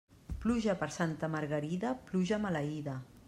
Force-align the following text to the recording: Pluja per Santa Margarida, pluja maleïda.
Pluja 0.45 0.75
per 0.79 0.87
Santa 0.95 1.29
Margarida, 1.35 1.93
pluja 2.09 2.43
maleïda. 2.49 2.97